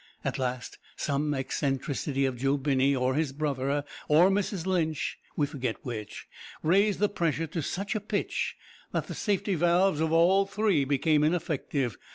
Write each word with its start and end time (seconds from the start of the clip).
At 0.25 0.39
last, 0.39 0.79
some 0.95 1.31
eccentricity 1.35 2.25
of 2.25 2.37
Joe 2.37 2.57
Binney, 2.57 2.95
or 2.95 3.13
his 3.13 3.31
brother, 3.31 3.83
or 4.07 4.31
Mrs 4.31 4.65
Lynch, 4.65 5.19
we 5.35 5.45
forget 5.45 5.85
which, 5.85 6.25
raised 6.63 6.97
the 6.97 7.07
pressure 7.07 7.45
to 7.45 7.61
such 7.61 7.93
a 7.93 7.99
pitch 7.99 8.55
that 8.93 9.05
the 9.05 9.13
safety 9.13 9.53
valves 9.53 9.99
of 9.99 10.11
all 10.11 10.47
three 10.47 10.85
became 10.85 11.23
ineffective. 11.23 11.99